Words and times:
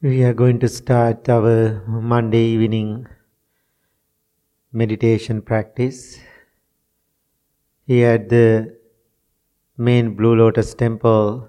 We 0.00 0.22
are 0.22 0.32
going 0.32 0.60
to 0.60 0.68
start 0.68 1.28
our 1.28 1.82
Monday 1.88 2.44
evening 2.50 3.08
meditation 4.70 5.42
practice 5.42 6.20
here 7.84 8.10
at 8.10 8.28
the 8.28 8.78
main 9.76 10.14
Blue 10.14 10.36
Lotus 10.36 10.72
Temple 10.74 11.48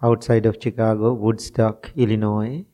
outside 0.00 0.46
of 0.46 0.58
Chicago, 0.62 1.14
Woodstock, 1.14 1.90
Illinois. 1.96 2.64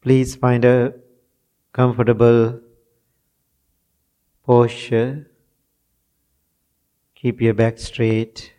Please 0.00 0.36
find 0.36 0.64
a 0.64 1.03
comfortable 1.74 2.60
posture. 4.46 5.26
Keep 7.16 7.40
your 7.40 7.54
back 7.54 7.78
straight. 7.78 8.52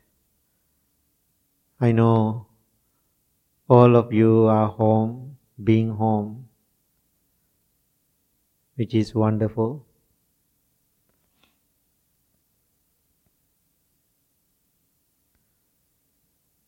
I 1.79 1.93
know 1.93 2.47
all 3.69 3.95
of 3.95 4.11
you 4.11 4.45
are 4.45 4.67
home, 4.67 5.37
being 5.63 5.91
home, 5.91 6.49
which 8.75 8.95
is 8.95 9.13
wonderful. 9.13 9.85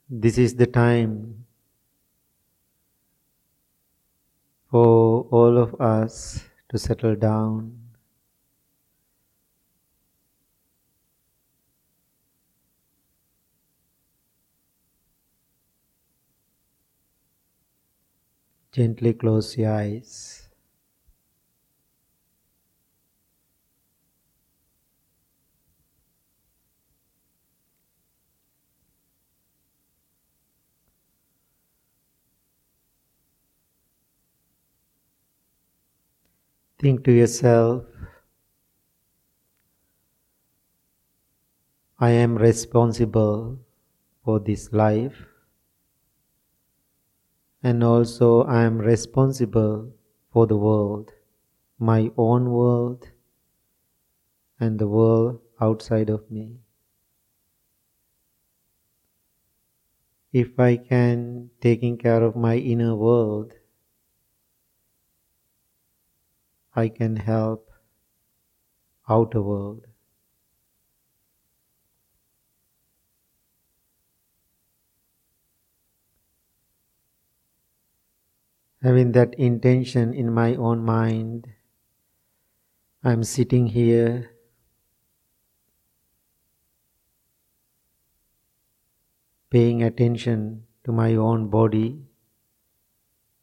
This 0.09 0.37
is 0.37 0.55
the 0.55 0.67
time 0.67 1.46
for 4.69 5.27
all 5.31 5.57
of 5.57 5.79
us 5.81 6.43
to 6.69 6.77
settle 6.77 7.15
down. 7.15 7.79
Gently 18.71 19.13
close 19.13 19.57
your 19.57 19.73
eyes. 19.73 20.46
Think 36.79 37.03
to 37.05 37.11
yourself, 37.11 37.85
I 41.97 42.11
am 42.11 42.37
responsible 42.37 43.57
for 44.23 44.39
this 44.39 44.71
life, 44.71 45.25
and 47.63 47.83
also 47.83 48.43
I 48.43 48.61
am 48.61 48.77
responsible 48.77 49.91
for 50.31 50.45
the 50.45 50.55
world, 50.55 51.13
my 51.79 52.11
own 52.15 52.51
world, 52.51 53.09
and 54.59 54.77
the 54.77 54.87
world 54.87 55.41
outside 55.59 56.11
of 56.11 56.29
me. 56.29 56.59
If 60.31 60.59
I 60.59 60.77
can 60.77 61.49
taking 61.59 61.97
care 61.97 62.21
of 62.21 62.35
my 62.35 62.57
inner 62.57 62.95
world, 62.95 63.56
I 66.77 66.89
can 66.89 67.15
help 67.15 67.71
outer 69.09 69.41
world. 69.41 69.87
Having 78.83 79.13
that 79.13 79.33
intention 79.39 80.13
in 80.13 80.31
my 80.31 80.53
own 80.53 80.85
mind, 80.85 81.47
I'm 83.03 83.23
sitting 83.23 83.65
here 83.65 84.37
paying 89.49 89.81
attention 89.81 90.67
to 90.83 90.91
my 90.91 91.15
own 91.15 91.49
body 91.49 92.05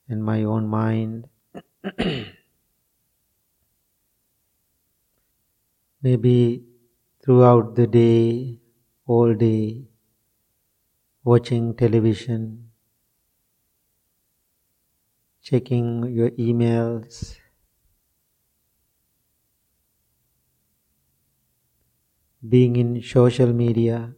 and 0.08 0.22
my 0.22 0.44
own 0.44 0.68
mind. 0.68 1.26
Maybe 6.04 6.62
throughout 7.20 7.74
the 7.74 7.88
day, 7.88 8.60
all 9.08 9.34
day, 9.34 9.88
watching 11.24 11.74
television, 11.74 12.70
checking 15.42 16.12
your 16.12 16.30
emails, 16.30 17.36
being 22.48 22.76
in 22.76 23.02
social 23.02 23.52
media, 23.52 24.14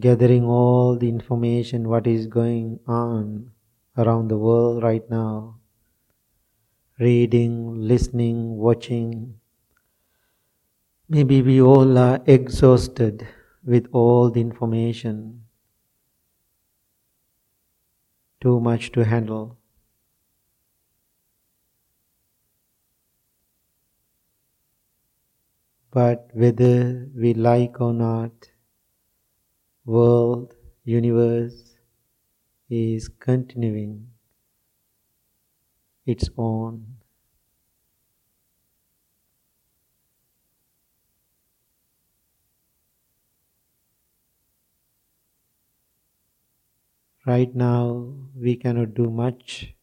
gathering 0.00 0.42
all 0.44 0.96
the 0.96 1.08
information 1.08 1.88
what 1.88 2.04
is 2.04 2.26
going 2.26 2.80
on 2.88 3.52
around 3.96 4.26
the 4.26 4.36
world 4.36 4.82
right 4.82 5.08
now, 5.08 5.59
reading, 7.00 7.74
listening, 7.80 8.56
watching. 8.56 9.40
Maybe 11.10 11.42
we 11.42 11.60
all 11.60 11.98
are 11.98 12.22
exhausted 12.26 13.28
with 13.62 13.86
all 13.92 14.30
the 14.30 14.40
information, 14.40 15.44
too 18.40 18.58
much 18.58 18.90
to 18.90 19.04
handle. 19.04 19.56
But 25.92 26.30
whether 26.34 27.08
we 27.14 27.32
like 27.34 27.80
or 27.80 27.92
not, 27.92 28.50
world, 29.84 30.54
universe 30.84 31.76
is 32.70 33.08
continuing 33.08 34.10
its 36.06 36.28
own. 36.36 36.98
Right 47.24 47.54
now, 47.54 48.12
we 48.36 48.56
cannot 48.56 48.92
do 48.92 49.08
much 49.08 49.74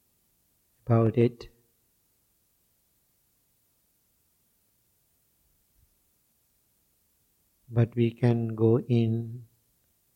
about 0.85 1.17
it. 1.17 1.49
But 7.69 7.95
we 7.95 8.11
can 8.11 8.55
go 8.55 8.81
in 8.81 9.47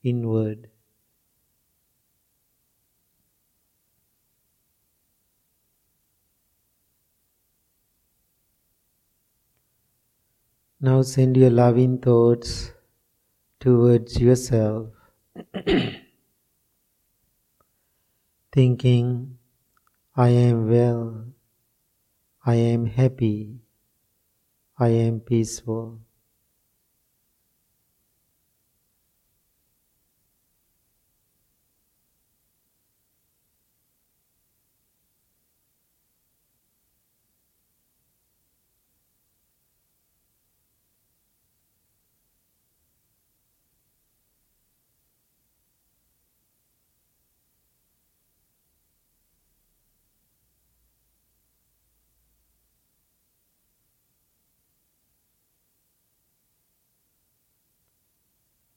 inward. 0.04 0.71
Now 10.84 11.04
send 11.04 11.38
your 11.38 11.52
loving 11.52 12.00
thoughts 12.00 12.72
towards 13.60 14.20
yourself, 14.20 14.90
thinking, 18.52 19.38
I 20.16 20.30
am 20.30 20.68
well, 20.68 21.26
I 22.44 22.56
am 22.56 22.88
happy, 22.88 23.60
I 24.80 24.88
am 24.88 25.20
peaceful. 25.20 26.00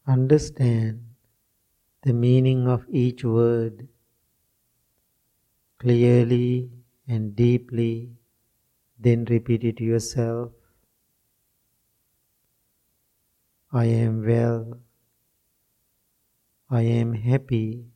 Understand 0.07 1.01
the 2.03 2.13
meaning 2.13 2.69
of 2.69 2.85
each 2.91 3.25
word 3.25 3.89
clearly 5.79 6.71
and 7.09 7.35
deeply, 7.35 8.11
then 8.99 9.25
repeat 9.25 9.65
it 9.65 9.79
to 9.79 9.85
yourself. 9.85 10.53
I 13.73 13.87
am 13.87 14.25
well. 14.27 14.81
I 16.71 16.83
am 16.83 17.13
happy. 17.13 17.87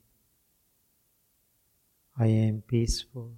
I 2.19 2.27
am 2.27 2.63
peaceful. 2.67 3.33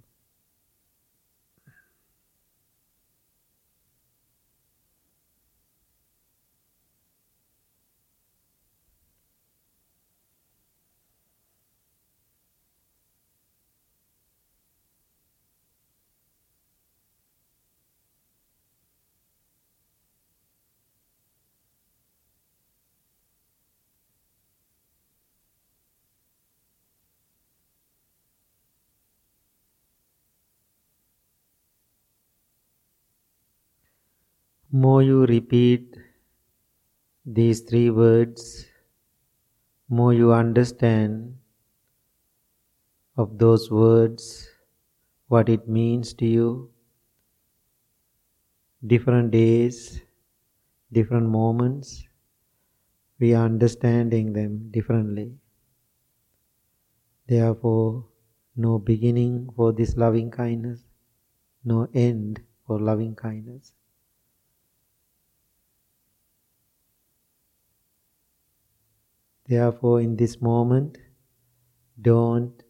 More 34.73 35.03
you 35.03 35.25
repeat 35.25 35.97
these 37.25 37.59
three 37.59 37.89
words, 37.89 38.67
more 39.89 40.13
you 40.13 40.31
understand 40.31 41.35
of 43.17 43.37
those 43.37 43.69
words, 43.69 44.49
what 45.27 45.49
it 45.49 45.67
means 45.67 46.13
to 46.13 46.25
you. 46.25 46.71
Different 48.87 49.31
days, 49.31 49.99
different 50.89 51.27
moments, 51.27 52.07
we 53.19 53.33
are 53.33 53.43
understanding 53.43 54.31
them 54.31 54.69
differently. 54.71 55.33
Therefore, 57.27 58.05
no 58.55 58.79
beginning 58.79 59.49
for 59.53 59.73
this 59.73 59.97
loving 59.97 60.31
kindness, 60.31 60.85
no 61.65 61.89
end 61.93 62.41
for 62.65 62.79
loving 62.79 63.15
kindness. 63.15 63.73
Therefore, 69.51 69.99
in 69.99 70.15
this 70.15 70.41
moment, 70.41 70.97
don't 72.01 72.63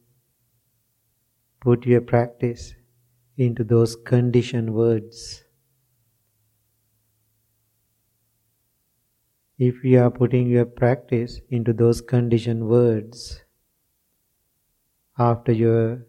put 1.60 1.86
your 1.86 2.02
practice 2.02 2.74
into 3.38 3.64
those 3.64 3.96
conditioned 3.96 4.74
words. 4.74 5.44
If 9.60 9.84
you 9.84 10.00
are 10.00 10.10
putting 10.10 10.48
your 10.48 10.66
practice 10.66 11.40
into 11.52 11.72
those 11.72 12.02
conditioned 12.02 12.68
words, 12.68 13.44
after 15.20 15.52
your 15.52 16.08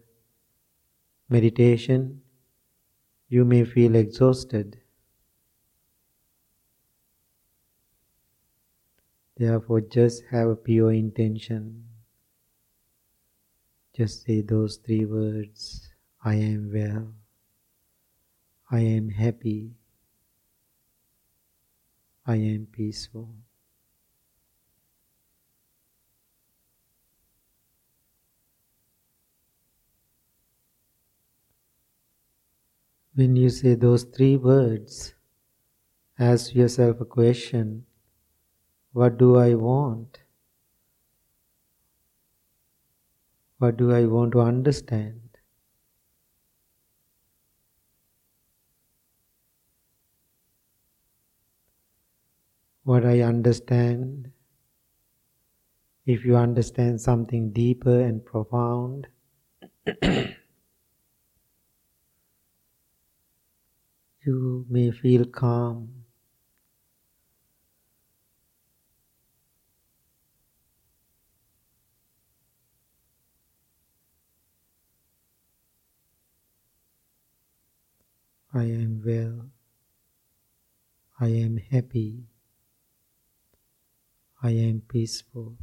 meditation, 1.29 2.23
you 3.29 3.45
may 3.45 3.63
feel 3.63 3.93
exhausted. 3.93 4.82
Therefore, 9.43 9.81
just 9.81 10.23
have 10.31 10.47
a 10.47 10.55
pure 10.55 10.93
intention. 10.93 11.89
Just 13.91 14.23
say 14.23 14.39
those 14.39 14.77
three 14.77 15.03
words 15.03 15.89
I 16.23 16.35
am 16.35 16.71
well, 16.73 17.13
I 18.71 18.79
am 18.79 19.09
happy, 19.09 19.75
I 22.25 22.37
am 22.37 22.67
peaceful. 22.67 23.35
When 33.13 33.35
you 33.35 33.49
say 33.49 33.75
those 33.75 34.05
three 34.05 34.37
words, 34.37 35.15
ask 36.17 36.55
yourself 36.55 37.01
a 37.01 37.05
question 37.05 37.85
what 38.93 39.17
do 39.17 39.37
I 39.37 39.55
want? 39.55 40.19
What 43.57 43.75
do 43.77 43.91
I 43.91 44.05
want 44.05 44.33
to 44.33 44.41
understand? 44.41 45.19
What 52.83 53.05
I 53.05 53.21
understand, 53.21 54.31
if 56.05 56.23
you 56.25 56.35
understand 56.35 57.01
something 57.01 57.51
deeper 57.51 58.01
and 58.01 58.23
profound, 58.23 59.07
you 64.25 64.65
may 64.69 64.91
feel 64.91 65.25
calm. 65.25 66.02
I 78.55 78.65
am 78.65 79.01
well. 79.03 79.49
I 81.19 81.29
am 81.29 81.57
happy. 81.57 82.25
I 84.43 84.51
am 84.51 84.83
peaceful. 84.87 85.57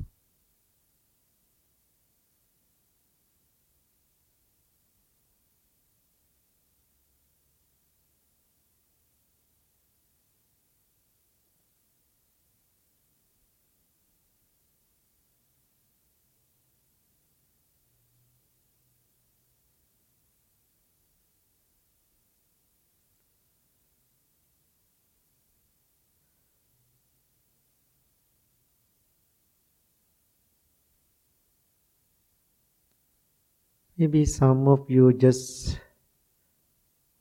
Maybe 34.00 34.24
some 34.24 34.66
of 34.66 34.88
you 34.88 35.12
just 35.12 35.78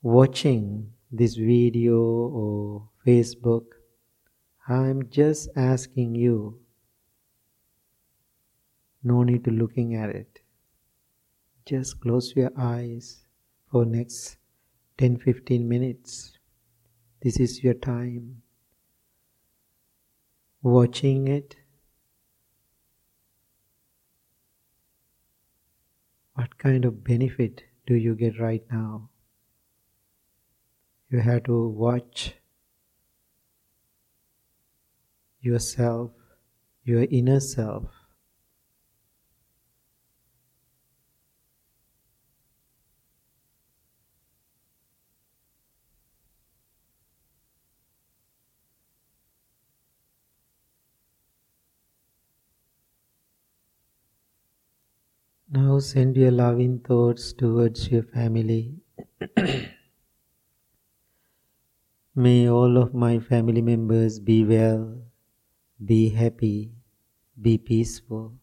watching 0.01 0.93
this 1.11 1.35
video 1.35 1.99
or 1.99 2.87
Facebook, 3.05 3.65
I'm 4.65 5.09
just 5.09 5.49
asking 5.57 6.15
you, 6.15 6.61
no 9.03 9.23
need 9.23 9.43
to 9.43 9.51
looking 9.51 9.95
at 9.95 10.11
it. 10.11 10.39
Just 11.65 11.99
close 11.99 12.33
your 12.33 12.51
eyes 12.57 13.25
for 13.69 13.83
next 13.83 14.37
10-15 14.99 15.65
minutes. 15.65 16.37
This 17.21 17.41
is 17.41 17.61
your 17.61 17.73
time. 17.73 18.41
Watching 20.61 21.27
it 21.27 21.57
What 26.39 26.57
kind 26.57 26.85
of 26.85 27.03
benefit 27.03 27.65
do 27.85 27.95
you 27.95 28.15
get 28.15 28.39
right 28.39 28.63
now? 28.71 29.09
You 31.09 31.19
have 31.19 31.43
to 31.43 31.67
watch 31.67 32.35
yourself, 35.41 36.11
your 36.85 37.03
inner 37.11 37.41
self. 37.41 37.98
Now 55.51 55.79
send 55.79 56.15
your 56.15 56.29
loving 56.29 56.77
thoughts 56.77 57.33
towards 57.33 57.89
your 57.89 58.03
family. 58.03 58.75
May 62.15 62.47
all 62.47 62.77
of 62.77 62.93
my 62.93 63.17
family 63.17 63.63
members 63.63 64.19
be 64.19 64.45
well, 64.45 65.01
be 65.83 66.09
happy, 66.09 66.75
be 67.41 67.57
peaceful. 67.57 68.35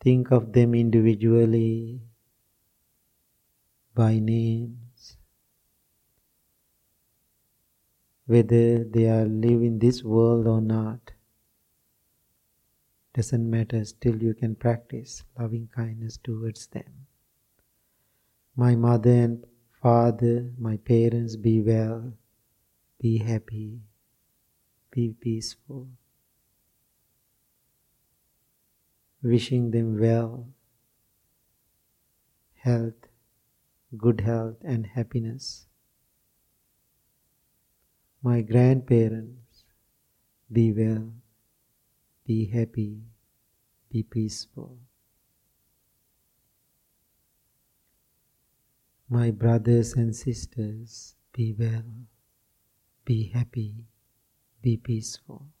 Think 0.00 0.30
of 0.30 0.52
them 0.52 0.76
individually 0.76 2.02
by 3.96 4.20
names. 4.20 5.16
Whether 8.26 8.84
they 8.84 9.08
are 9.08 9.24
live 9.24 9.60
in 9.60 9.80
this 9.80 10.04
world 10.04 10.46
or 10.46 10.60
not 10.60 11.13
doesn't 13.14 13.48
matter, 13.48 13.84
still 13.84 14.16
you 14.20 14.34
can 14.34 14.56
practice 14.56 15.22
loving 15.38 15.68
kindness 15.74 16.18
towards 16.22 16.66
them. 16.66 17.06
My 18.56 18.74
mother 18.74 19.10
and 19.10 19.44
father, 19.80 20.50
my 20.58 20.76
parents, 20.78 21.36
be 21.36 21.60
well, 21.60 22.12
be 23.00 23.18
happy, 23.18 23.80
be 24.90 25.14
peaceful. 25.20 25.88
Wishing 29.22 29.70
them 29.70 29.98
well, 29.98 30.48
health, 32.56 33.06
good 33.96 34.22
health, 34.22 34.56
and 34.64 34.86
happiness. 34.86 35.66
My 38.22 38.40
grandparents, 38.40 39.64
be 40.50 40.72
well, 40.72 41.12
be 42.26 42.46
happy, 42.46 43.02
be 43.90 44.02
peaceful. 44.02 44.78
My 49.08 49.30
brothers 49.30 49.92
and 49.92 50.16
sisters, 50.16 51.14
be 51.32 51.52
well, 51.52 52.08
be 53.04 53.30
happy, 53.34 53.84
be 54.62 54.76
peaceful. 54.76 55.53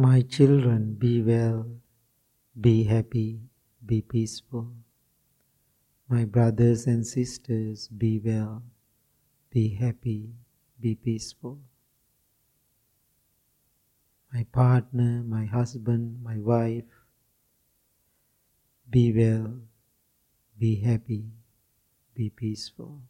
My 0.00 0.22
children, 0.22 0.94
be 0.94 1.20
well, 1.20 1.66
be 2.58 2.84
happy, 2.84 3.42
be 3.84 4.00
peaceful. 4.00 4.72
My 6.08 6.24
brothers 6.24 6.86
and 6.86 7.06
sisters, 7.06 7.86
be 7.88 8.18
well, 8.18 8.62
be 9.50 9.74
happy, 9.74 10.30
be 10.80 10.94
peaceful. 10.94 11.58
My 14.32 14.44
partner, 14.44 15.22
my 15.22 15.44
husband, 15.44 16.22
my 16.22 16.38
wife, 16.38 16.88
be 18.88 19.12
well, 19.12 19.60
be 20.58 20.76
happy, 20.76 21.26
be 22.14 22.30
peaceful. 22.30 23.02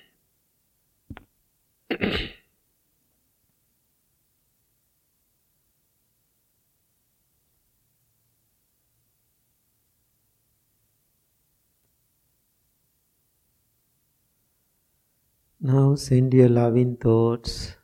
Now 15.60 15.96
send 15.96 16.32
your 16.32 16.48
loving 16.48 16.96
thoughts, 16.96 17.76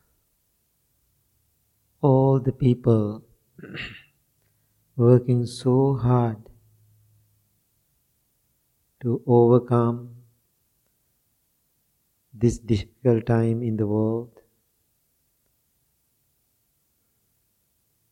all 2.01 2.41
the 2.41 2.53
people 2.53 3.25
working 4.97 5.47
so 5.47 5.95
hard 5.95 6.49
to 9.01 9.23
overcome 9.27 10.24
this 12.35 12.59
difficult 12.59 13.27
time 13.27 13.63
in 13.63 13.77
the 13.77 13.87
world. 13.87 14.41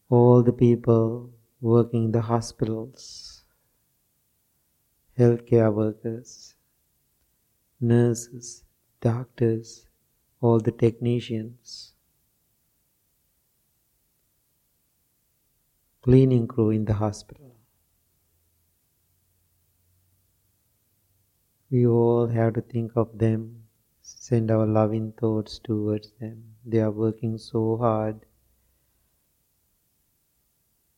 All 0.08 0.42
the 0.42 0.52
people 0.52 1.30
working 1.60 2.04
in 2.04 2.12
the 2.12 2.20
hospitals, 2.20 3.44
healthcare 5.18 5.72
workers, 5.72 6.54
nurses, 7.80 8.64
doctors, 9.00 9.86
all 10.40 10.60
the 10.60 10.70
technicians, 10.70 11.94
cleaning 16.02 16.46
crew 16.46 16.70
in 16.70 16.84
the 16.84 16.94
hospital. 16.94 17.56
We 21.70 21.86
all 21.86 22.26
have 22.26 22.54
to 22.54 22.60
think 22.60 22.92
of 22.96 23.18
them, 23.18 23.61
send 24.32 24.50
our 24.50 24.66
loving 24.66 25.12
thoughts 25.12 25.58
towards 25.58 26.10
them. 26.18 26.42
They 26.64 26.80
are 26.80 26.90
working 26.90 27.36
so 27.36 27.76
hard. 27.76 28.24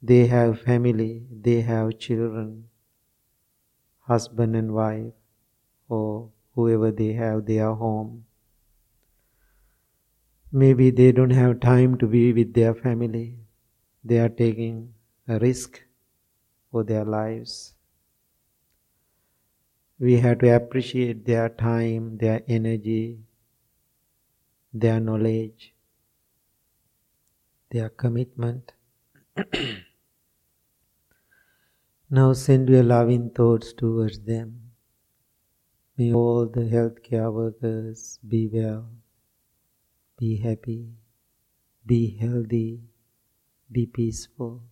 They 0.00 0.26
have 0.28 0.60
family, 0.60 1.26
they 1.46 1.62
have 1.62 1.98
children, 1.98 2.68
husband 4.02 4.54
and 4.54 4.72
wife, 4.72 5.14
or 5.88 6.30
whoever 6.54 6.92
they 6.92 7.14
have 7.14 7.44
they 7.46 7.58
are 7.58 7.74
home. 7.74 8.24
Maybe 10.52 10.90
they 10.92 11.10
don't 11.10 11.30
have 11.30 11.58
time 11.58 11.98
to 11.98 12.06
be 12.06 12.32
with 12.32 12.54
their 12.54 12.72
family. 12.72 13.40
They 14.04 14.20
are 14.20 14.28
taking 14.28 14.94
a 15.26 15.40
risk 15.40 15.82
for 16.70 16.84
their 16.84 17.04
lives. 17.04 17.73
We 19.98 20.18
have 20.18 20.40
to 20.40 20.48
appreciate 20.56 21.24
their 21.24 21.48
time, 21.48 22.18
their 22.18 22.42
energy, 22.48 23.20
their 24.72 24.98
knowledge, 24.98 25.72
their 27.70 27.90
commitment. 27.90 28.72
now 32.10 32.32
send 32.32 32.68
your 32.68 32.82
loving 32.82 33.30
thoughts 33.30 33.72
towards 33.72 34.18
them. 34.20 34.72
May 35.96 36.12
all 36.12 36.46
the 36.46 36.62
healthcare 36.62 37.32
workers 37.32 38.18
be 38.26 38.48
well, 38.48 38.90
be 40.18 40.38
happy, 40.38 40.88
be 41.86 42.16
healthy, 42.16 42.80
be 43.70 43.86
peaceful. 43.86 44.64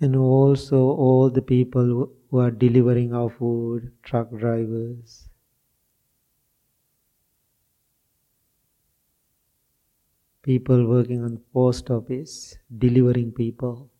And 0.00 0.16
also 0.16 0.78
all 0.78 1.30
the 1.30 1.42
people 1.42 2.10
who 2.30 2.38
are 2.38 2.50
delivering 2.50 3.12
our 3.14 3.30
food, 3.30 3.92
truck 4.02 4.30
drivers, 4.30 5.28
people 10.48 10.86
working 10.88 11.22
on 11.22 11.38
post 11.52 11.90
office, 11.90 12.56
delivering 12.78 13.30
people. 13.30 13.90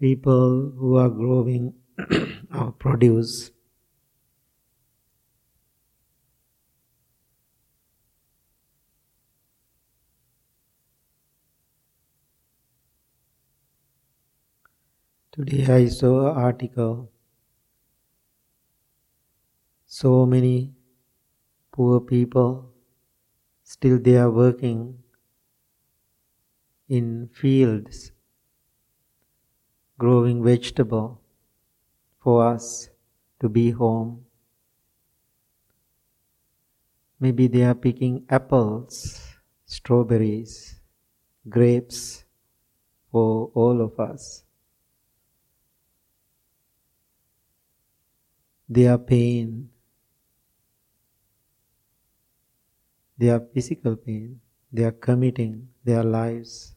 People 0.00 0.72
who 0.78 0.96
are 0.96 1.10
growing 1.10 1.74
our 2.52 2.72
produce. 2.72 3.51
Today 15.42 15.66
I 15.74 15.86
saw 15.88 16.30
an 16.30 16.36
article. 16.36 17.10
So 19.86 20.24
many 20.24 20.72
poor 21.72 21.98
people 22.00 22.72
still 23.64 23.98
they 23.98 24.16
are 24.18 24.30
working 24.30 24.98
in 26.88 27.28
fields 27.32 28.12
growing 29.98 30.44
vegetable 30.44 31.20
for 32.22 32.46
us 32.46 32.90
to 33.40 33.48
be 33.48 33.72
home. 33.72 34.24
Maybe 37.18 37.48
they 37.48 37.64
are 37.64 37.74
picking 37.74 38.24
apples 38.28 39.18
strawberries 39.66 40.78
grapes 41.48 42.24
for 43.10 43.50
all 43.54 43.80
of 43.80 43.98
us 43.98 44.44
their 48.72 48.98
pain 48.98 49.68
their 53.22 53.38
physical 53.54 53.94
pain, 53.94 54.40
they 54.72 54.82
are 54.82 54.98
committing 55.06 55.68
their 55.84 56.02
lives 56.02 56.74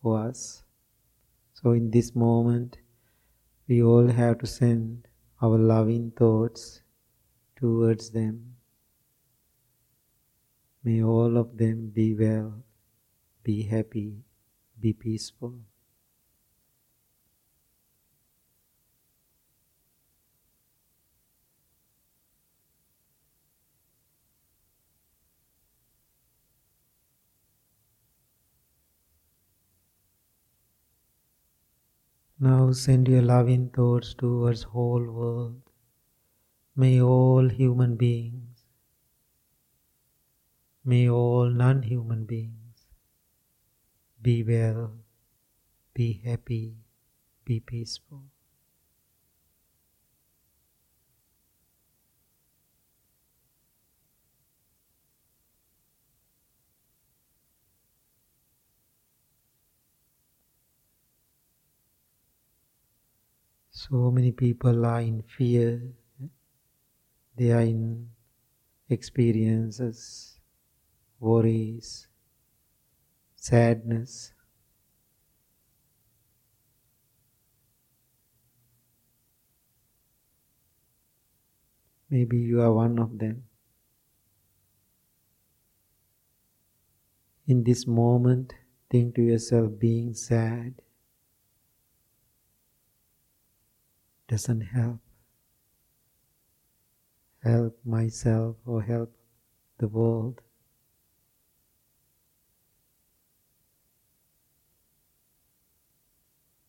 for 0.00 0.18
us. 0.18 0.62
So, 1.52 1.72
in 1.72 1.90
this 1.90 2.14
moment, 2.14 2.78
we 3.68 3.82
all 3.82 4.08
have 4.08 4.38
to 4.38 4.46
send 4.46 5.06
our 5.42 5.58
loving 5.58 6.12
thoughts 6.12 6.80
towards 7.56 8.08
them. 8.10 8.56
May 10.82 11.02
all 11.02 11.36
of 11.36 11.58
them 11.58 11.90
be 11.94 12.14
well, 12.14 12.64
be 13.42 13.62
happy, 13.64 14.24
be 14.80 14.94
peaceful. 14.94 15.54
Now 32.44 32.72
send 32.72 33.08
your 33.08 33.22
loving 33.22 33.70
thoughts 33.70 34.12
towards 34.12 34.64
whole 34.64 35.04
world. 35.18 35.62
May 36.76 37.00
all 37.00 37.48
human 37.48 37.96
beings, 37.96 38.66
may 40.84 41.08
all 41.08 41.48
non-human 41.48 42.26
beings 42.26 42.84
be 44.20 44.42
well, 44.42 44.92
be 45.94 46.20
happy, 46.22 46.76
be 47.46 47.60
peaceful. 47.60 48.24
So 63.84 64.10
many 64.10 64.32
people 64.32 64.86
are 64.86 65.02
in 65.02 65.20
fear, 65.20 65.82
they 67.36 67.52
are 67.52 67.60
in 67.60 68.08
experiences, 68.88 70.40
worries, 71.20 72.08
sadness. 73.36 74.32
Maybe 82.08 82.38
you 82.38 82.62
are 82.62 82.72
one 82.72 82.98
of 82.98 83.18
them. 83.18 83.44
In 87.46 87.64
this 87.64 87.86
moment, 87.86 88.54
think 88.88 89.14
to 89.16 89.22
yourself 89.22 89.78
being 89.78 90.14
sad 90.14 90.80
doesn't 94.34 94.62
help. 94.62 94.98
Help 97.44 97.78
myself 97.84 98.56
or 98.66 98.82
help 98.82 99.14
the 99.78 99.86
world. 99.86 100.40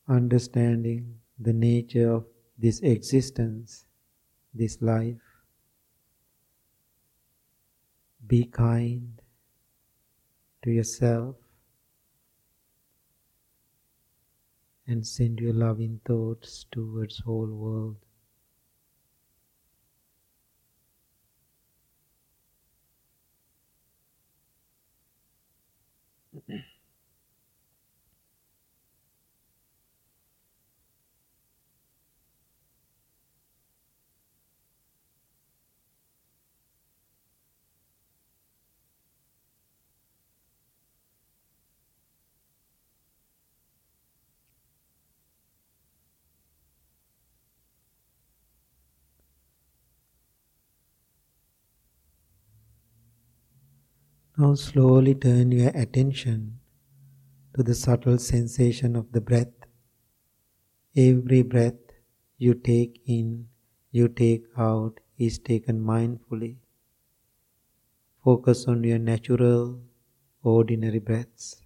Understanding 0.08 1.16
the 1.40 1.54
nature 1.54 2.12
of 2.12 2.26
this 2.56 2.82
existence, 2.82 3.88
this 4.54 4.80
life. 4.80 5.26
Be 8.28 8.44
kind 8.44 9.24
to 10.62 10.70
yourself 10.70 11.45
and 14.88 15.06
send 15.06 15.40
your 15.40 15.54
loving 15.54 16.00
thoughts 16.06 16.66
towards 16.72 17.20
whole 17.20 17.48
world. 17.48 18.05
Now 54.38 54.56
slowly 54.56 55.16
turn 55.16 55.54
your 55.54 55.70
attention 55.70 56.60
to 57.56 57.64
the 57.64 57.74
subtle 57.74 58.18
sensation 58.18 58.98
of 58.98 59.14
the 59.14 59.22
breath. 59.22 59.54
Every 60.94 61.42
breath 61.42 61.80
you 62.38 62.54
take 62.54 63.02
in, 63.06 63.48
you 63.92 64.10
take 64.10 64.44
out 64.58 65.00
is 65.18 65.40
taken 65.40 65.80
mindfully. 65.80 66.58
Focus 68.26 68.66
on 68.68 68.84
your 68.84 69.00
natural, 69.00 69.80
ordinary 70.44 71.00
breaths. 71.00 71.65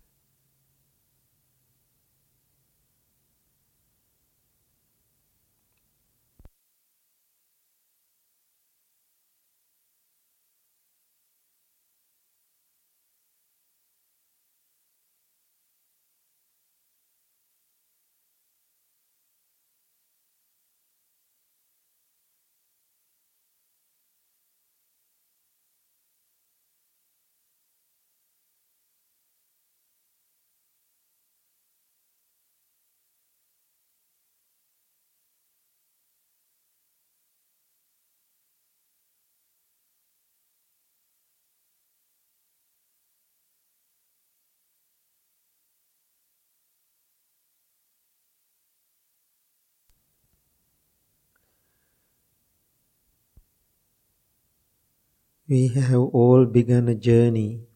We 55.50 55.68
have 55.70 56.00
all 56.14 56.46
begun 56.46 56.88
a 56.88 56.96
journey, 56.96 57.68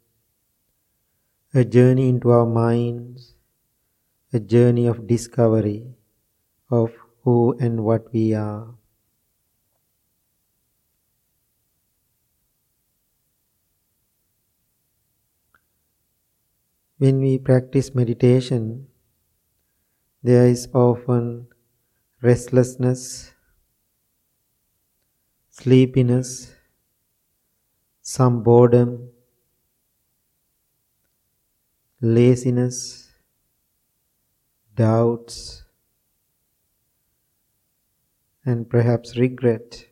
a 1.53 1.65
journey 1.65 2.09
into 2.09 2.29
our 2.29 2.45
minds, 2.45 3.36
a 4.33 4.39
journey 4.39 4.86
of 4.88 5.07
discovery 5.07 5.95
of 6.69 6.93
who 7.23 7.57
and 7.59 7.86
what 7.86 8.13
we 8.13 8.33
are. 8.33 8.75
When 16.97 17.19
we 17.19 17.38
practice 17.38 17.93
meditation, 17.93 18.88
there 20.23 20.47
is 20.47 20.67
often 20.73 21.47
restlessness, 22.21 23.33
sleepiness, 25.49 26.52
some 28.03 28.43
boredom, 28.43 29.09
laziness, 32.01 33.09
doubts, 34.75 35.63
and 38.45 38.69
perhaps 38.69 39.17
regret 39.17 39.87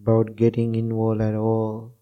about 0.00 0.36
getting 0.36 0.76
involved 0.76 1.20
at 1.20 1.34
all. 1.34 1.95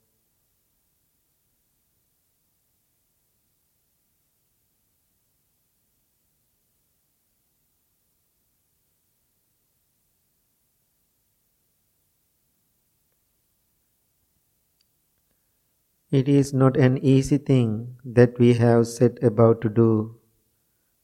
It 16.14 16.28
is 16.28 16.54
not 16.54 16.76
an 16.76 16.98
easy 16.98 17.38
thing 17.38 17.96
that 18.04 18.38
we 18.38 18.54
have 18.54 18.86
set 18.86 19.20
about 19.20 19.60
to 19.62 19.68
do, 19.68 20.20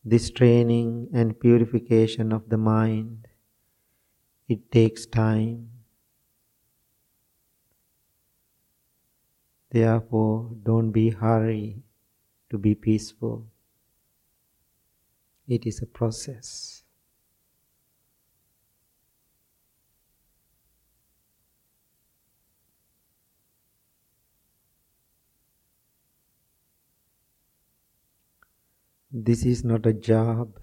this 0.05 0.31
training 0.31 1.09
and 1.13 1.41
purification 1.41 2.33
of 2.33 2.49
the 2.49 2.57
mind. 2.57 3.27
It 4.49 4.71
takes 4.71 5.07
time. 5.07 5.71
Therefore, 9.71 10.53
don't 10.63 10.93
be 10.93 11.11
hurry 11.11 11.83
to 12.51 12.57
be 12.57 12.77
peaceful. 12.77 13.49
It 15.49 15.67
is 15.67 15.83
a 15.83 15.87
process. 15.87 16.80
This 29.13 29.45
is 29.47 29.63
not 29.65 29.87
a 29.87 29.93
job. 29.93 30.59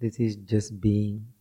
This 0.00 0.18
is 0.18 0.34
just 0.34 0.80
being. 0.80 1.32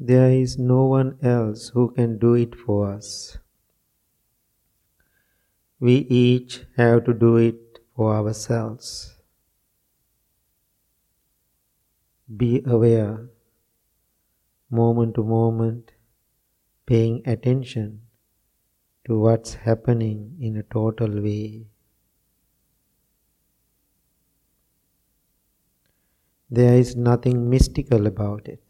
There 0.00 0.32
is 0.32 0.58
no 0.58 0.86
one 0.86 1.16
else 1.22 1.68
who 1.68 1.92
can 1.92 2.18
do 2.18 2.34
it 2.34 2.56
for 2.56 2.90
us. 2.90 3.38
We 5.80 5.94
each 6.08 6.64
have 6.76 7.06
to 7.06 7.12
do 7.12 7.36
it 7.38 7.80
for 7.96 8.14
ourselves. 8.14 9.16
Be 12.34 12.62
aware, 12.64 13.28
moment 14.70 15.14
to 15.16 15.22
moment, 15.22 15.92
paying 16.86 17.22
attention 17.26 18.02
to 19.04 19.18
what's 19.20 19.52
happening 19.52 20.38
in 20.40 20.56
a 20.56 20.62
total 20.62 21.20
way. 21.20 21.66
There 26.50 26.74
is 26.74 26.96
nothing 26.96 27.48
mystical 27.48 28.06
about 28.06 28.46
it. 28.46 28.69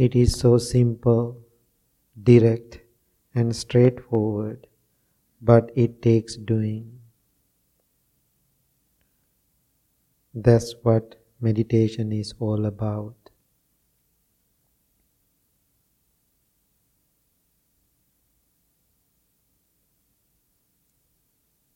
It 0.00 0.16
is 0.16 0.34
so 0.36 0.58
simple, 0.58 1.44
direct, 2.22 2.80
and 3.34 3.56
straightforward, 3.56 4.68
but 5.42 5.72
it 5.76 6.02
takes 6.02 6.36
doing. 6.36 7.00
That's 10.34 10.74
what 10.82 11.22
meditation 11.40 12.10
is 12.10 12.34
all 12.40 12.66
about. 12.66 13.30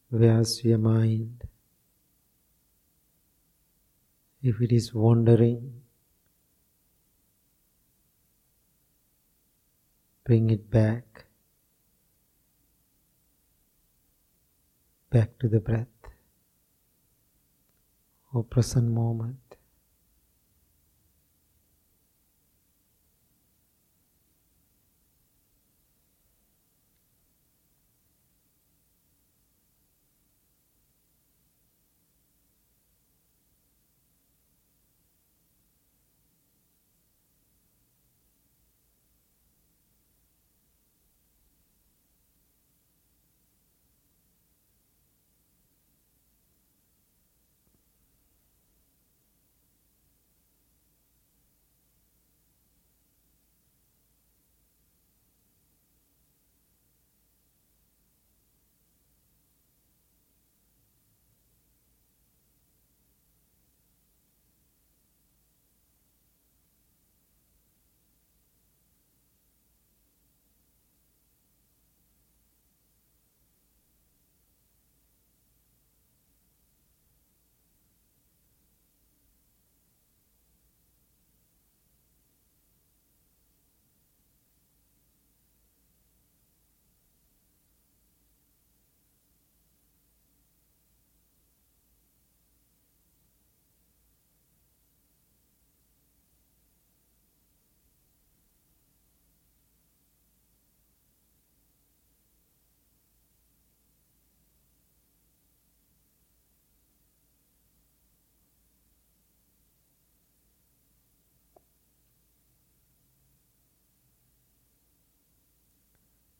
Where's 0.08 0.64
your 0.64 0.78
mind? 0.78 1.44
If 4.44 4.60
it 4.60 4.70
is 4.70 4.94
wandering, 4.94 5.83
bring 10.24 10.50
it 10.50 10.70
back, 10.70 11.26
back 15.10 15.38
to 15.38 15.48
the 15.48 15.60
breath 15.60 15.86
or 18.32 18.42
present 18.42 18.90
moment. 18.90 19.36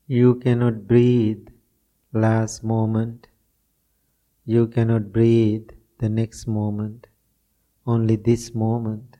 You 0.06 0.34
cannot 0.34 0.86
breathe 0.86 1.48
last 2.12 2.62
moment. 2.62 3.28
You 4.44 4.66
cannot 4.66 5.12
breathe 5.12 5.70
the 5.98 6.10
next 6.10 6.46
moment. 6.46 7.06
Only 7.86 8.16
this 8.16 8.54
moment. 8.54 9.16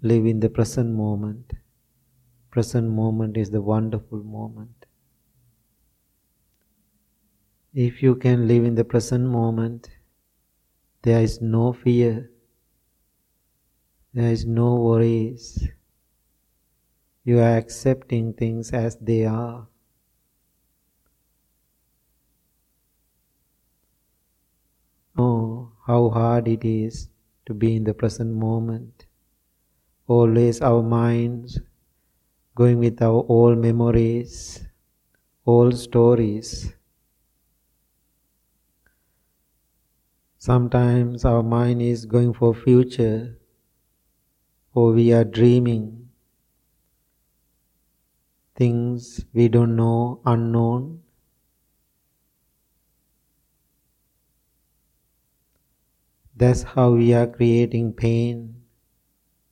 Live 0.00 0.24
in 0.24 0.40
the 0.40 0.48
present 0.48 0.94
moment. 0.94 1.52
Present 2.50 2.88
moment 2.88 3.36
is 3.36 3.50
the 3.50 3.60
wonderful 3.60 4.22
moment. 4.22 4.86
If 7.74 8.02
you 8.02 8.14
can 8.16 8.48
live 8.48 8.64
in 8.64 8.74
the 8.74 8.84
present 8.84 9.26
moment, 9.26 9.90
there 11.02 11.20
is 11.20 11.42
no 11.42 11.74
fear, 11.74 12.30
there 14.14 14.32
is 14.32 14.46
no 14.46 14.76
worries. 14.76 15.68
You 17.24 17.40
are 17.40 17.56
accepting 17.58 18.32
things 18.32 18.72
as 18.72 18.96
they 18.96 19.26
are. 19.26 19.68
Know 25.16 25.71
how 25.86 26.08
hard 26.10 26.48
it 26.48 26.64
is 26.64 27.08
to 27.46 27.54
be 27.54 27.76
in 27.76 27.84
the 27.84 27.94
present 27.94 28.34
moment. 28.34 29.06
Always 30.06 30.60
our 30.60 30.80
minds 30.80 31.58
going 32.54 32.78
with 32.78 33.02
our 33.02 33.26
old 33.28 33.58
memories, 33.58 34.66
old 35.46 35.76
stories. 35.78 36.74
Sometimes 40.36 41.24
our 41.24 41.42
mind 41.42 41.80
is 41.80 42.04
going 42.04 42.34
for 42.34 42.52
future 42.52 43.38
or 44.74 44.92
we 44.92 45.12
are 45.14 45.24
dreaming 45.24 46.10
things 48.54 49.26
we 49.34 49.46
don't 49.46 49.76
know, 49.76 50.18
unknown. 50.24 51.01
That's 56.42 56.64
how 56.64 56.98
we 56.98 57.14
are 57.14 57.28
creating 57.28 57.92
pain, 57.92 58.66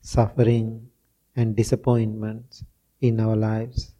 suffering, 0.01 0.91
and 1.37 1.55
disappointments 1.55 2.65
in 2.99 3.17
our 3.21 3.37
lives. 3.37 3.95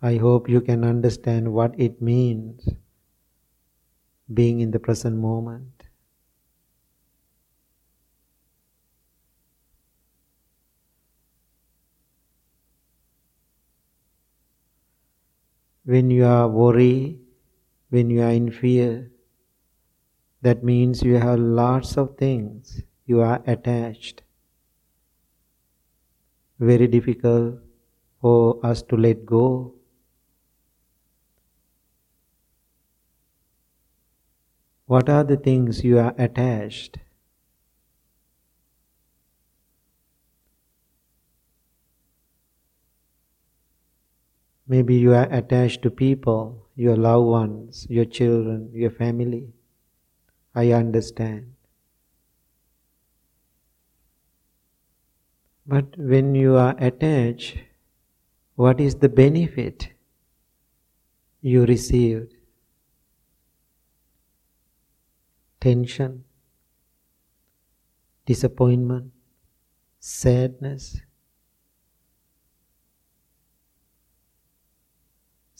I 0.00 0.14
hope 0.14 0.48
you 0.48 0.60
can 0.60 0.84
understand 0.84 1.52
what 1.52 1.74
it 1.74 2.00
means 2.00 2.62
being 4.32 4.60
in 4.60 4.70
the 4.70 4.78
present 4.78 5.18
moment. 5.18 5.82
When 15.82 16.10
you 16.10 16.24
are 16.26 16.46
worried, 16.46 17.21
when 17.92 18.08
you 18.08 18.22
are 18.22 18.30
in 18.30 18.50
fear, 18.50 19.10
that 20.40 20.64
means 20.64 21.02
you 21.02 21.16
have 21.16 21.38
lots 21.38 21.98
of 21.98 22.16
things 22.16 22.80
you 23.04 23.20
are 23.20 23.42
attached. 23.46 24.22
Very 26.58 26.86
difficult 26.86 27.58
for 28.22 28.64
us 28.64 28.80
to 28.84 28.96
let 28.96 29.26
go. 29.26 29.74
What 34.86 35.10
are 35.10 35.22
the 35.22 35.36
things 35.36 35.84
you 35.84 35.98
are 35.98 36.14
attached? 36.16 36.96
Maybe 44.66 44.94
you 44.94 45.12
are 45.12 45.30
attached 45.30 45.82
to 45.82 45.90
people, 45.90 46.61
your 46.74 46.96
loved 46.96 47.26
ones, 47.26 47.86
your 47.88 48.04
children, 48.04 48.70
your 48.72 48.90
family. 48.90 49.52
I 50.54 50.72
understand. 50.72 51.54
But 55.66 55.96
when 55.96 56.34
you 56.34 56.56
are 56.56 56.74
attached, 56.78 57.58
what 58.56 58.80
is 58.80 58.96
the 58.96 59.08
benefit 59.08 59.88
you 61.40 61.64
received? 61.64 62.34
tension, 65.62 66.24
disappointment, 68.26 69.12
sadness. 70.00 71.00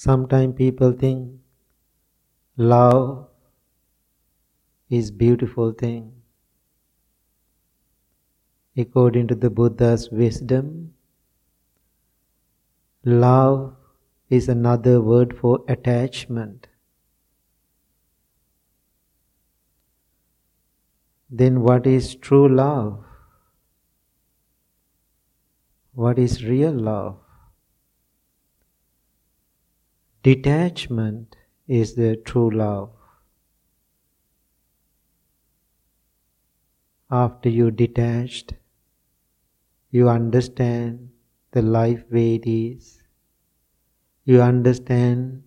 Sometimes 0.02 0.56
people 0.56 0.92
think 0.92 1.40
love 2.56 3.28
is 4.90 5.10
beautiful 5.10 5.72
thing. 5.72 6.10
According 8.76 9.28
to 9.28 9.36
the 9.36 9.50
Buddha's 9.50 10.10
wisdom, 10.10 10.94
love 13.04 13.76
is 14.28 14.48
another 14.48 15.00
word 15.00 15.38
for 15.38 15.64
attachment. 15.68 16.68
then 21.40 21.62
what 21.62 21.86
is 21.86 22.14
true 22.14 22.46
love? 22.46 23.04
What 25.94 26.18
is 26.18 26.44
real 26.44 26.72
love? 26.72 27.21
Detachment 30.22 31.36
is 31.68 31.96
the 31.96 32.16
true 32.16 32.50
love. 32.50 32.90
After 37.10 37.50
you 37.50 37.70
detached, 37.70 38.54
you 39.90 40.08
understand 40.08 41.10
the 41.50 41.60
life 41.60 42.04
way 42.10 42.36
it 42.36 42.48
is. 42.48 43.02
You 44.24 44.40
understand 44.40 45.42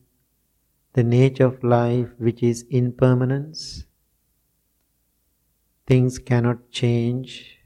the 0.93 1.03
nature 1.03 1.45
of 1.45 1.63
life 1.63 2.09
which 2.19 2.43
is 2.43 2.65
impermanence 2.69 3.85
things 5.87 6.19
cannot 6.19 6.69
change, 6.71 7.59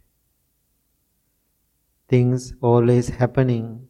things 2.08 2.54
always 2.62 3.10
happening 3.10 3.89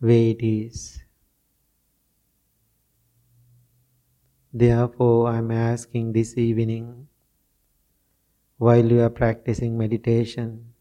way 0.00 0.30
it 0.30 0.42
is. 0.42 1.02
Therefore, 4.52 5.28
I 5.28 5.38
am 5.38 5.50
asking 5.50 6.12
this 6.12 6.36
evening, 6.36 7.08
while 8.58 8.84
you 8.84 9.00
are 9.00 9.10
practicing 9.10 9.78
meditation, 9.78 10.72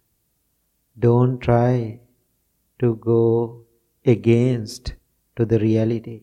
don't 0.97 1.39
try 1.39 1.99
to 2.79 2.95
go 2.95 3.65
against 4.05 4.95
to 5.35 5.45
the 5.45 5.59
reality. 5.59 6.21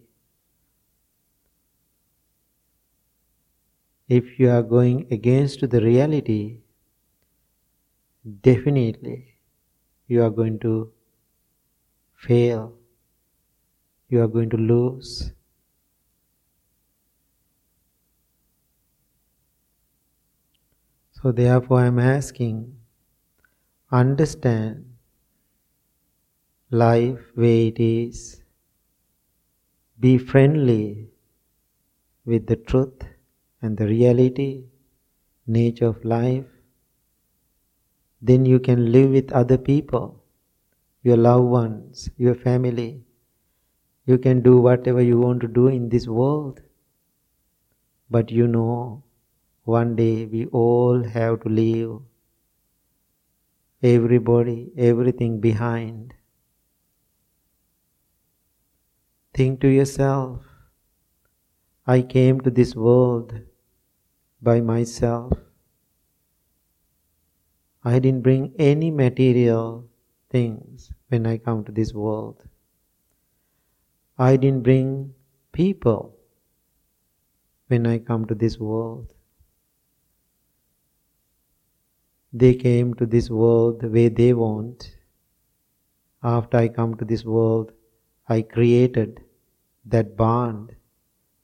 if 4.09 4.39
you 4.39 4.49
are 4.49 4.63
going 4.63 5.07
against 5.11 5.69
the 5.69 5.81
reality, 5.81 6.59
definitely 8.43 9.35
you 10.07 10.23
are 10.23 10.31
going 10.31 10.59
to 10.61 10.93
fail, 12.15 12.76
you 14.09 14.23
are 14.23 14.29
going 14.29 14.51
to 14.51 14.57
lose. 14.57 15.33
So, 21.11 21.33
therefore, 21.33 21.81
I 21.81 21.87
am 21.87 21.99
asking 21.99 22.77
understand 23.91 24.85
life 26.71 27.19
where 27.35 27.67
it 27.67 27.81
is, 27.81 28.41
be 29.99 30.17
friendly 30.17 31.11
with 32.27 32.47
the 32.47 32.57
truth 32.57 33.05
and 33.63 33.79
the 33.79 33.87
reality, 33.87 34.65
nature 35.47 35.87
of 35.87 36.05
life, 36.05 36.45
then 38.21 38.45
you 38.45 38.61
can 38.61 38.93
live 38.93 39.11
with 39.11 39.33
other 39.33 39.57
people, 39.57 40.23
your 41.03 41.17
loved 41.17 41.47
ones, 41.49 42.11
your 42.19 42.35
family. 42.35 43.06
You 44.07 44.19
can 44.19 44.41
do 44.41 44.59
whatever 44.59 45.03
you 45.03 45.19
want 45.19 45.41
to 45.41 45.49
do 45.49 45.67
in 45.67 45.89
this 45.89 46.07
world. 46.07 46.63
But 48.09 48.31
you 48.31 48.47
know, 48.47 49.03
one 49.65 49.97
day 49.97 50.27
we 50.27 50.47
all 50.47 51.03
have 51.03 51.41
to 51.41 51.49
leave 51.49 51.99
everybody, 53.83 54.71
everything 54.77 55.41
behind. 55.41 56.15
Think 59.35 59.61
to 59.61 59.69
yourself, 59.69 60.43
I 61.85 62.03
came 62.03 62.41
to 62.43 62.51
this 62.51 62.77
world 62.77 63.41
by 64.41 64.61
myself. 64.61 65.33
I 67.85 67.99
didn't 67.99 68.23
bring 68.23 68.55
any 68.57 68.91
material 68.91 69.89
things 70.31 70.93
when 71.09 71.27
I 71.27 71.39
come 71.39 71.65
to 71.65 71.73
this 71.73 71.93
world. 71.93 72.45
I 74.19 74.37
didn't 74.37 74.63
bring 74.63 75.15
people 75.53 76.17
when 77.69 77.87
I 77.87 77.99
come 77.99 78.27
to 78.27 78.35
this 78.35 78.59
world. 78.59 79.13
They 82.33 82.55
came 82.55 82.95
to 82.95 83.07
this 83.07 83.29
world 83.31 83.81
the 83.81 83.89
way 83.89 84.09
they 84.09 84.33
want. 84.33 84.97
After 86.23 86.57
I 86.57 86.69
come 86.69 86.97
to 86.97 87.05
this 87.05 87.25
world, 87.25 87.73
I 88.29 88.43
created 88.43 89.23
that 89.85 90.17
bond, 90.17 90.77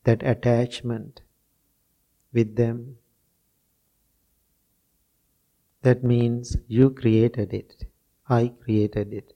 that 0.05 0.23
attachment 0.23 1.23
with 2.33 2.57
them. 2.57 2.97
That 5.83 6.03
means 6.03 6.57
you 6.69 6.91
created 6.91 7.53
it. 7.53 7.85
I 8.29 8.49
created 8.49 9.13
it. 9.13 9.32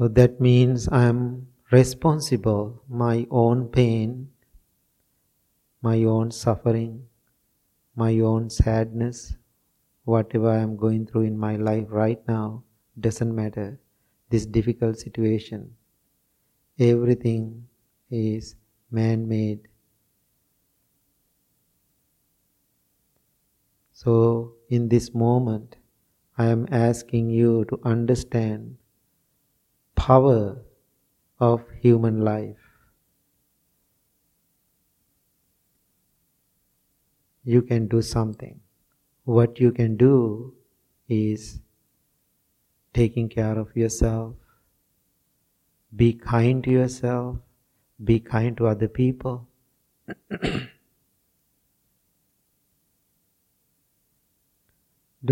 So 0.00 0.08
that 0.08 0.40
means 0.40 0.88
I 0.88 1.04
am 1.04 1.48
responsible 1.70 2.82
my 2.88 3.26
own 3.30 3.68
pain, 3.68 4.30
my 5.82 6.04
own 6.04 6.30
suffering, 6.30 7.04
my 7.94 8.18
own 8.20 8.48
sadness, 8.48 9.36
whatever 10.04 10.48
I 10.48 10.60
am 10.60 10.78
going 10.78 11.04
through 11.04 11.24
in 11.24 11.36
my 11.36 11.56
life 11.56 11.84
right 11.90 12.18
now 12.26 12.64
doesn't 12.98 13.34
matter. 13.34 13.78
This 14.30 14.46
difficult 14.46 14.98
situation, 14.98 15.76
everything 16.78 17.68
is 18.10 18.56
man 18.90 19.28
made. 19.28 19.68
So, 23.92 24.54
in 24.70 24.88
this 24.88 25.12
moment, 25.12 25.76
I 26.38 26.46
am 26.46 26.66
asking 26.72 27.28
you 27.28 27.66
to 27.66 27.78
understand 27.84 28.79
power 30.00 30.56
of 31.46 31.64
human 31.82 32.20
life. 32.26 32.68
You 37.44 37.60
can 37.70 37.88
do 37.94 38.00
something. 38.00 38.60
What 39.24 39.60
you 39.60 39.72
can 39.72 39.98
do 39.98 40.54
is 41.08 41.60
taking 42.94 43.28
care 43.28 43.58
of 43.58 43.76
yourself. 43.76 44.36
Be 45.94 46.08
kind 46.14 46.64
to 46.64 46.70
yourself. 46.70 47.36
Be 48.02 48.18
kind 48.20 48.56
to 48.56 48.68
other 48.72 48.88
people. 48.88 49.46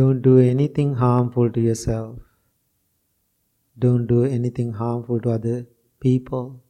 Don't 0.00 0.20
do 0.20 0.38
anything 0.38 0.96
harmful 0.96 1.50
to 1.50 1.61
yourself. 1.61 2.28
Don't 3.79 4.07
do 4.07 4.25
anything 4.25 4.73
harmful 4.73 5.21
to 5.21 5.31
other 5.31 5.67
people. 6.01 6.62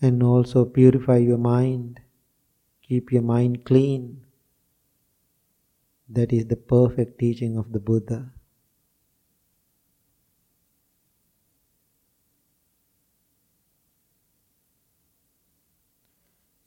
And 0.00 0.22
also 0.22 0.64
purify 0.64 1.16
your 1.16 1.38
mind. 1.38 2.00
Keep 2.82 3.12
your 3.12 3.22
mind 3.22 3.64
clean. 3.64 4.24
That 6.08 6.32
is 6.32 6.46
the 6.46 6.56
perfect 6.56 7.18
teaching 7.18 7.56
of 7.56 7.72
the 7.72 7.80
Buddha. 7.80 8.32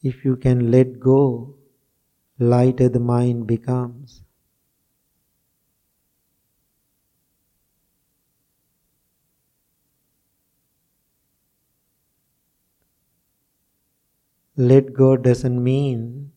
If 0.04 0.26
you 0.26 0.36
can 0.36 0.72
let 0.72 1.00
go, 1.00 1.56
lighter 2.40 2.90
the 2.90 3.00
mind 3.00 3.46
becomes. 3.46 4.24
Let 14.70 14.94
go 14.94 15.18
doesn't 15.18 15.64
mean 15.64 16.34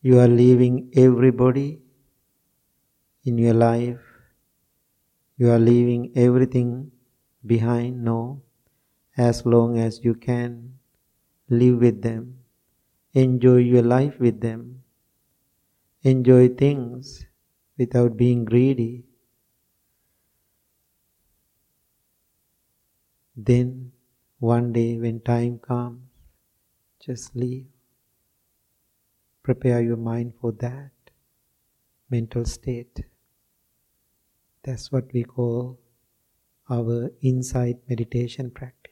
you 0.00 0.18
are 0.18 0.28
leaving 0.28 0.90
everybody 0.94 1.82
in 3.24 3.36
your 3.36 3.52
life, 3.52 4.00
you 5.36 5.50
are 5.50 5.58
leaving 5.58 6.12
everything 6.16 6.92
behind. 7.44 8.02
No, 8.02 8.40
as 9.18 9.44
long 9.44 9.76
as 9.78 10.02
you 10.02 10.14
can 10.14 10.78
live 11.50 11.80
with 11.80 12.00
them, 12.00 12.38
enjoy 13.12 13.58
your 13.58 13.82
life 13.82 14.18
with 14.18 14.40
them, 14.40 14.82
enjoy 16.04 16.48
things 16.48 17.26
without 17.76 18.16
being 18.16 18.46
greedy. 18.46 19.04
Then 23.36 23.92
one 24.38 24.72
day 24.72 24.98
when 24.98 25.20
time 25.20 25.58
comes, 25.58 26.05
just 27.06 27.36
leave. 27.36 27.66
Prepare 29.44 29.80
your 29.80 29.96
mind 29.96 30.32
for 30.40 30.50
that 30.52 30.90
mental 32.10 32.44
state. 32.44 33.04
That's 34.64 34.90
what 34.90 35.12
we 35.12 35.22
call 35.22 35.78
our 36.68 37.12
insight 37.22 37.76
meditation 37.88 38.50
practice. 38.50 38.85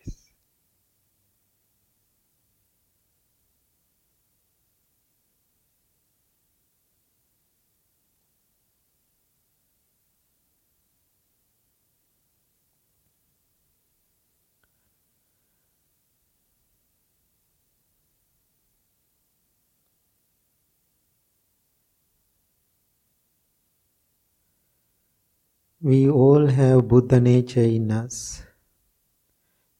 We 25.87 26.09
all 26.09 26.47
have 26.47 26.89
Buddha 26.89 27.21
nature 27.21 27.61
in 27.61 27.91
us. 27.91 28.43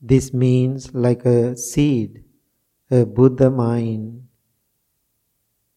This 0.03 0.35
means, 0.35 0.93
like 0.93 1.25
a 1.25 1.57
seed, 1.57 2.25
a 2.91 3.07
Buddha 3.07 3.51
mind 3.51 4.29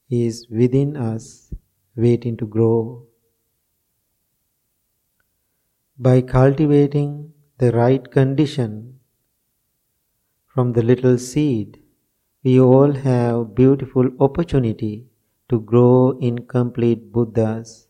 is 0.09 0.45
within 0.49 0.97
us, 0.97 1.53
waiting 1.95 2.35
to 2.35 2.45
grow. 2.45 3.05
By 5.97 6.19
cultivating 6.19 7.31
the 7.57 7.71
right 7.71 8.11
condition 8.11 8.99
from 10.45 10.73
the 10.73 10.83
little 10.83 11.17
seed, 11.17 11.81
we 12.43 12.59
all 12.59 12.91
have 12.91 13.55
beautiful 13.55 14.09
opportunity 14.19 15.05
to 15.47 15.61
grow 15.61 16.17
in 16.19 16.39
complete 16.39 17.13
Buddhas. 17.13 17.86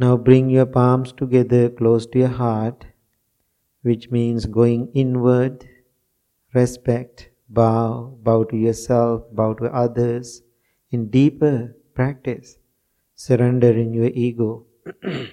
Now 0.00 0.16
bring 0.16 0.48
your 0.48 0.64
palms 0.64 1.12
together 1.12 1.68
close 1.68 2.06
to 2.06 2.20
your 2.20 2.28
heart, 2.28 2.86
which 3.82 4.10
means 4.10 4.46
going 4.46 4.88
inward, 4.94 5.68
respect, 6.54 7.28
bow, 7.50 8.16
bow 8.22 8.44
to 8.44 8.56
yourself, 8.56 9.24
bow 9.30 9.52
to 9.60 9.66
others, 9.66 10.40
in 10.90 11.10
deeper 11.10 11.76
practice, 11.92 12.56
surrender 13.14 13.72
in 13.72 13.92
your 13.92 14.10
ego. 14.14 14.64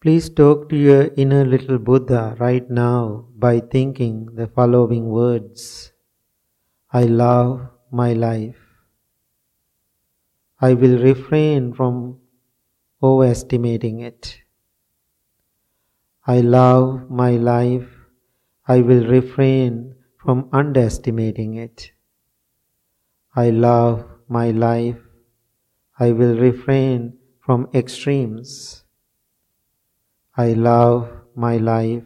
Please 0.00 0.30
talk 0.30 0.70
to 0.70 0.76
your 0.76 1.10
inner 1.18 1.44
little 1.44 1.78
Buddha 1.78 2.34
right 2.38 2.70
now 2.70 3.26
by 3.36 3.60
thinking 3.60 4.30
the 4.36 4.46
following 4.46 5.10
words 5.10 5.92
I 6.90 7.04
love 7.04 7.68
my 7.90 8.14
life. 8.14 8.56
I 10.58 10.72
will 10.72 10.98
refrain 10.98 11.74
from 11.74 12.21
overestimating 13.02 14.00
it. 14.00 14.42
I 16.26 16.40
love 16.40 17.10
my 17.10 17.32
life. 17.32 17.88
I 18.66 18.80
will 18.80 19.06
refrain 19.06 19.94
from 20.16 20.48
underestimating 20.52 21.54
it. 21.56 21.92
I 23.34 23.50
love 23.50 24.06
my 24.28 24.50
life. 24.50 24.98
I 25.98 26.12
will 26.12 26.36
refrain 26.38 27.18
from 27.40 27.68
extremes. 27.74 28.84
I 30.36 30.52
love 30.52 31.10
my 31.34 31.56
life. 31.56 32.04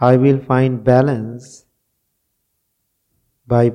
I 0.00 0.16
will 0.16 0.38
find 0.38 0.82
balance 0.82 1.66
by 3.46 3.72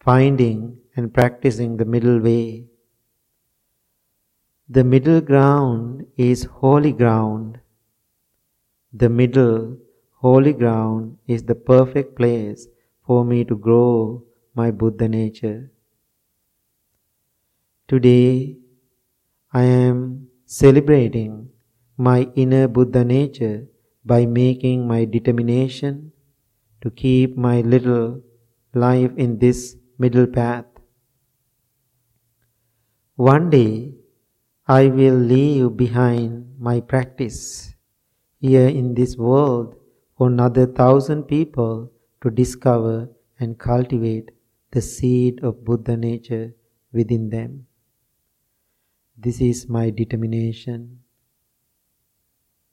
finding 0.00 0.78
and 0.96 1.12
practicing 1.14 1.76
the 1.76 1.84
middle 1.84 2.20
way. 2.20 2.66
The 4.70 4.84
middle 4.84 5.22
ground 5.22 6.06
is 6.18 6.44
holy 6.44 6.92
ground. 6.92 7.58
The 8.92 9.08
middle 9.08 9.78
holy 10.16 10.52
ground 10.52 11.16
is 11.26 11.44
the 11.44 11.54
perfect 11.54 12.16
place 12.16 12.68
for 13.06 13.24
me 13.24 13.44
to 13.46 13.56
grow 13.56 14.24
my 14.54 14.70
Buddha 14.70 15.08
nature. 15.08 15.70
Today 17.86 18.58
I 19.54 19.62
am 19.62 20.28
celebrating 20.44 21.48
my 21.96 22.28
inner 22.34 22.68
Buddha 22.68 23.06
nature 23.06 23.66
by 24.04 24.26
making 24.26 24.86
my 24.86 25.06
determination 25.06 26.12
to 26.82 26.90
keep 26.90 27.38
my 27.38 27.62
little 27.62 28.20
life 28.74 29.12
in 29.16 29.38
this 29.38 29.76
middle 29.98 30.26
path. 30.26 30.66
One 33.16 33.48
day 33.48 33.94
I 34.70 34.88
will 34.88 35.14
leave 35.14 35.78
behind 35.78 36.60
my 36.60 36.82
practice 36.82 37.74
here 38.38 38.68
in 38.68 38.92
this 38.92 39.16
world 39.16 39.74
for 40.18 40.26
another 40.26 40.66
thousand 40.66 41.22
people 41.22 41.90
to 42.20 42.30
discover 42.30 43.08
and 43.40 43.58
cultivate 43.58 44.30
the 44.72 44.82
seed 44.82 45.42
of 45.42 45.64
Buddha 45.64 45.96
nature 45.96 46.54
within 46.92 47.30
them. 47.30 47.66
This 49.16 49.40
is 49.40 49.70
my 49.70 49.88
determination. 49.88 50.98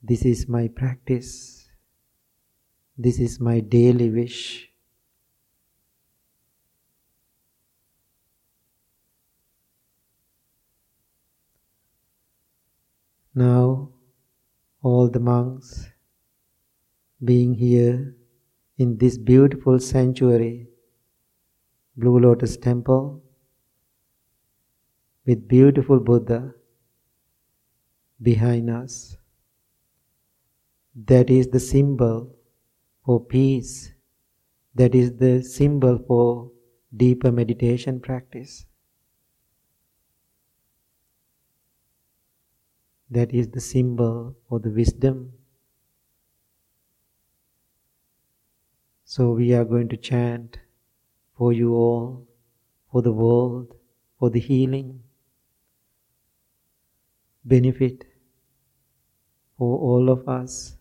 This 0.02 0.26
is 0.26 0.46
my 0.46 0.68
practice. 0.68 1.70
This 2.98 3.18
is 3.18 3.40
my 3.40 3.60
daily 3.60 4.10
wish. 4.10 4.70
Now, 13.38 13.90
all 14.82 15.10
the 15.10 15.20
monks 15.20 15.90
being 17.22 17.52
here 17.52 18.16
in 18.78 18.96
this 18.96 19.18
beautiful 19.18 19.78
sanctuary, 19.78 20.68
Blue 21.98 22.18
Lotus 22.18 22.56
Temple, 22.56 23.22
with 25.26 25.46
beautiful 25.46 26.00
Buddha 26.00 26.54
behind 28.22 28.70
us. 28.70 29.18
That 30.94 31.28
is 31.28 31.48
the 31.48 31.60
symbol 31.60 32.34
for 33.04 33.22
peace. 33.22 33.92
That 34.74 34.94
is 34.94 35.14
the 35.16 35.42
symbol 35.42 35.98
for 35.98 36.50
deeper 36.96 37.30
meditation 37.30 38.00
practice. 38.00 38.64
That 43.10 43.32
is 43.32 43.48
the 43.48 43.60
symbol 43.60 44.36
for 44.48 44.58
the 44.58 44.70
wisdom. 44.70 45.32
So 49.04 49.30
we 49.32 49.54
are 49.54 49.64
going 49.64 49.88
to 49.90 49.96
chant 49.96 50.58
for 51.36 51.52
you 51.52 51.74
all, 51.74 52.26
for 52.90 53.02
the 53.02 53.12
world, 53.12 53.74
for 54.18 54.30
the 54.30 54.40
healing, 54.40 55.02
benefit 57.44 58.04
for 59.56 59.78
all 59.78 60.10
of 60.10 60.28
us 60.28 60.76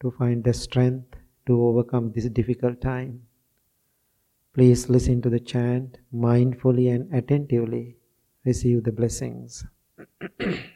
to 0.00 0.10
find 0.10 0.42
the 0.42 0.52
strength 0.52 1.16
to 1.46 1.62
overcome 1.62 2.12
this 2.12 2.28
difficult 2.28 2.80
time. 2.80 3.22
Please 4.52 4.88
listen 4.88 5.22
to 5.22 5.30
the 5.30 5.38
chant 5.38 5.98
mindfully 6.12 6.92
and 6.92 7.12
attentively. 7.14 7.96
Receive 8.44 8.84
the 8.84 8.92
blessings. 8.92 9.64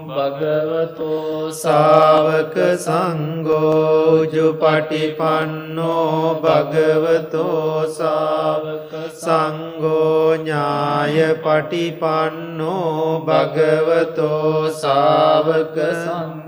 භගවතෝ 0.08 1.52
සාවක 1.52 2.56
සංගෝජු 2.78 4.46
පටිපන්නෝ 4.62 6.40
භගවතෝ 6.42 7.84
සාවක 7.92 8.92
සංගෝඥාය 9.20 11.16
පටිපන්නෝ 11.44 13.06
භගවතෝ 13.22 14.52
සාවක 14.82 15.76
සංගෝ 15.94 16.47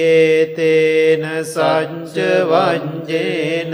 ඒතේන 0.07 1.23
සච්ච 1.45 2.15
වංජේන 2.51 3.73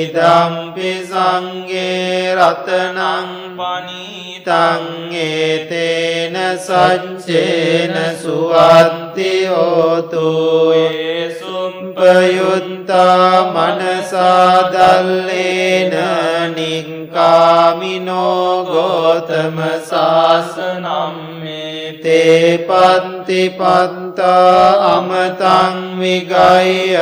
ඉදම්පි 0.00 0.92
සංගේ 1.04 2.34
රතනං 2.36 3.28
පනීතං 3.58 4.84
ඒතේන 5.22 6.36
සච්චේන 6.58 7.96
සුවන්ති 8.16 9.34
උපයුත්තා 11.86 13.52
මනසාදල්ලේන 13.54 14.14
නිංකාමිනෝ 16.56 18.64
ගෝතම 18.64 19.58
සාසනම්මේ 19.90 21.92
තේ 22.04 22.50
පන්ති 22.60 23.50
පන්තා 23.50 24.68
අමතං 24.88 25.78
විගය 25.98 26.96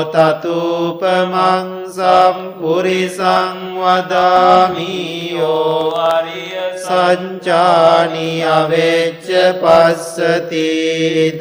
තතුපමං 0.06 1.82
සම්පුරිසං 1.90 3.58
වදාමීයෝ 3.76 5.80
අරිය 6.06 6.62
සංචානි 6.84 8.30
අවෙච්ච 8.52 9.28
පස්සති 9.60 10.70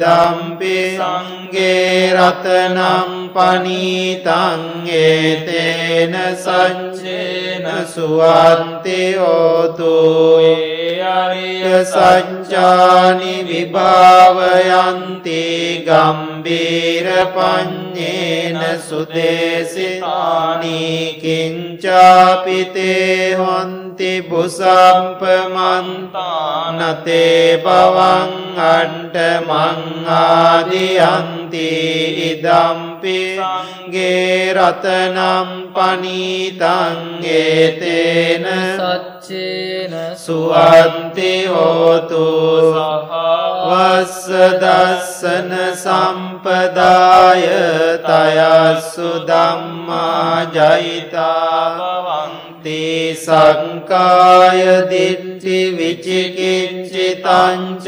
දම්පි 0.00 0.76
සංගේ 0.92 2.14
රතනම් 2.14 3.22
පනීතං 3.30 4.21
ඒතේන 4.88 6.14
සංචේන 6.44 7.66
සුවන්ති 7.94 9.00
හෝතු. 9.14 9.96
අරිය 11.02 11.66
සංචානි 11.84 13.34
විභාවයන්ති 13.48 15.40
ගම්බීර 15.86 17.08
පඤ්ඤේන 17.36 18.60
සුදේසිතානි 18.88 20.80
කිංචාපිතේ 21.22 23.20
හොන්ති 23.34 23.81
ති 23.96 24.12
පුසම්පමන්තානතේ 24.22 25.62
පවං 27.64 28.32
අන්ට 28.68 29.16
මංආදියන්ති 29.48 30.08
ඉදම්පි 32.28 33.20
ගේ 33.88 34.54
රතනම් 34.54 35.48
පනීතං 35.74 36.98
ඒතේන 37.34 38.46
සච්චේන 38.72 39.94
සුවන්ති 40.16 41.34
හෝතු 41.46 42.26
වස්ස 43.64 44.28
දස්සන 44.62 45.52
සම්පදාය 45.76 47.44
තයස්සු 48.02 49.10
දම්මා 49.28 50.46
ජයිතා 50.48 52.21
ජයිතාවන්ති 52.62 53.16
සංකාය 53.16 54.88
දිට්ඨි 54.90 55.76
විචිකිච්ඡිතංච 55.76 57.86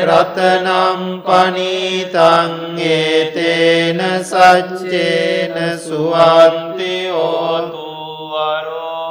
රතනම් 0.09 1.21
පනීතං 1.21 2.81
ඒතේන 2.89 4.01
සච්චේන 4.23 5.55
සුවන්තිෝතු 5.79 7.88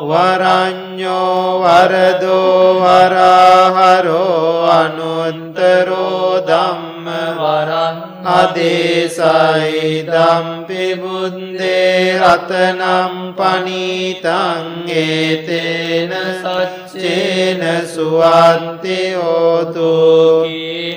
වරඤ්ඤෝ 0.01 1.61
වරදෝ 1.61 2.81
වරහරෝ 2.83 4.71
අනුන්තරෝ 4.73 6.41
ධම්ම 6.47 7.07
වරං 7.41 8.18
අදේසයි 8.25 10.09
දම්පිබුද්දේ 10.09 12.19
රතනම් 12.21 13.35
පනීතං 13.35 14.89
ඒතේන 14.89 16.13
සච්චේන 16.41 17.63
සුවන්තිෝතු 17.95 19.95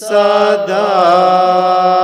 සදාති 0.00 1.95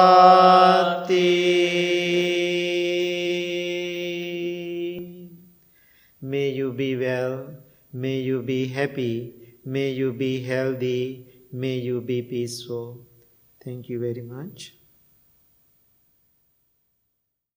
be 8.43 8.69
happy, 8.69 9.35
may 9.65 9.91
you 9.91 10.13
be 10.13 10.43
healthy, 10.43 11.47
may 11.53 11.79
you 11.79 12.01
be 12.01 12.23
peaceful. 12.23 13.07
Thank 13.65 13.89
you 13.89 14.01
very 14.01 14.23
much. 14.23 14.75